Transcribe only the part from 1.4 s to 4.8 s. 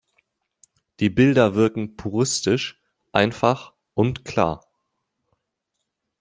wirken puristisch, einfach und klar.